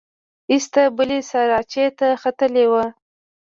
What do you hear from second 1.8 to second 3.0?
ته ختلې وه.